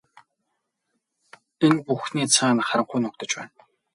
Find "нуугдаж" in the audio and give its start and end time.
3.01-3.31